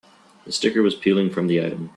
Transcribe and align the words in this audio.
The 0.45 0.51
sticker 0.51 0.81
was 0.81 0.95
peeling 0.95 1.29
from 1.29 1.45
the 1.45 1.63
item. 1.63 1.89